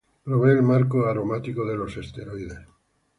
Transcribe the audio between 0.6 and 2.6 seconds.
marco aromático de los esteroides.